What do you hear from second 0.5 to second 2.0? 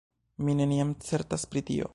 neniam certas pri tio!